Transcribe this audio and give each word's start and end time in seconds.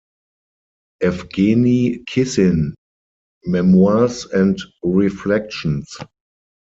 Evgeny 1.03 2.03
Kissin: 2.07 2.73
"Memoirs 3.45 4.25
and 4.33 4.57
Reflections. 4.81 5.95